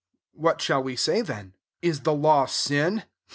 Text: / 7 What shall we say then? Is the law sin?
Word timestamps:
/ 0.01 0.03
7 0.33 0.41
What 0.41 0.61
shall 0.61 0.81
we 0.81 0.95
say 0.95 1.21
then? 1.21 1.53
Is 1.83 1.99
the 1.99 2.13
law 2.15 2.47
sin? 2.47 3.03